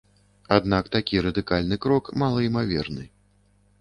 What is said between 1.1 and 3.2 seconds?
радыкальны крок малаімаверны.